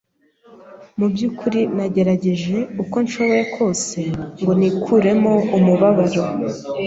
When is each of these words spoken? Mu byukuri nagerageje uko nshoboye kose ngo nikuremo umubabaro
Mu 0.97 1.05
byukuri 1.13 1.59
nagerageje 1.77 2.57
uko 2.81 2.95
nshoboye 3.05 3.43
kose 3.55 3.99
ngo 4.39 4.51
nikuremo 4.59 5.33
umubabaro 5.57 6.23